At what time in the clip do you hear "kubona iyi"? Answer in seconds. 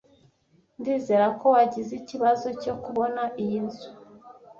2.83-3.59